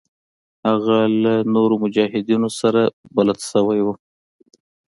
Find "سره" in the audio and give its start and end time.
2.59-2.81